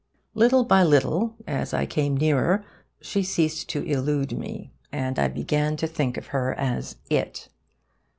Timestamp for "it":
7.11-7.49